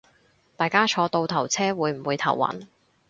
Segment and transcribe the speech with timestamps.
[0.57, 2.63] 但大家坐倒頭車會唔會頭暈